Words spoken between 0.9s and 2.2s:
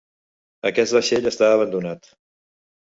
vaixell està abandonat.